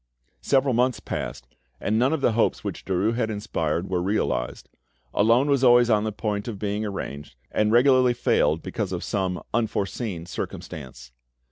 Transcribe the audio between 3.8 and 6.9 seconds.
were realised; a loan was always on the point of being